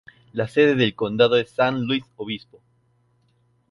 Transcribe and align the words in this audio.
La 0.33 0.47
sede 0.47 0.73
del 0.73 0.95
condado 0.95 1.35
es 1.37 1.51
San 1.51 1.83
Luis 1.85 2.03
Obispo. 2.15 2.59